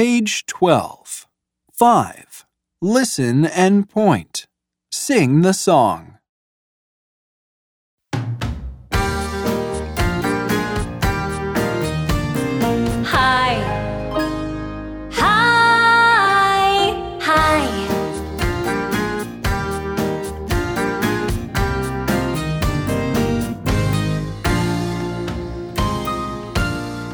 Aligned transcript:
Page 0.00 0.46
12. 0.46 1.28
5. 1.74 2.46
Listen 2.80 3.44
and 3.44 3.86
point. 3.86 4.46
Sing 4.90 5.42
the 5.42 5.52
song. 5.52 6.16
Hi. 13.04 13.60
Hi. 15.12 16.94
Hi. 17.20 17.66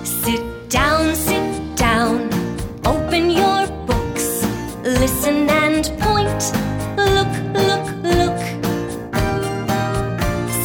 Sit 0.04 0.55
Listen 4.86 5.50
and 5.50 5.84
point. 5.98 6.52
Look, 6.96 7.26
look, 7.52 7.86
look. 8.04 8.38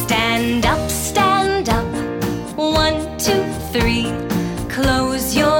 Stand 0.04 0.64
up, 0.64 0.88
stand 0.88 1.68
up. 1.68 1.84
One, 2.56 3.18
two, 3.18 3.42
three. 3.72 4.12
Close 4.68 5.34
your 5.34 5.51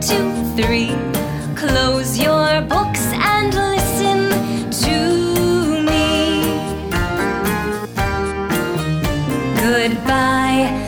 two, 0.00 0.44
three. 0.56 0.94
Close 1.56 2.18
your 2.18 2.60
books 2.62 3.04
and 3.12 3.52
listen 3.54 4.30
to 4.70 5.82
me. 5.82 6.42
Goodbye. 9.60 10.87